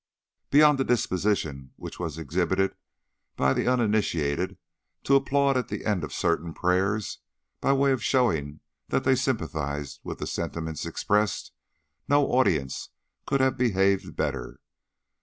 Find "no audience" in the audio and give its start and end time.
12.07-12.89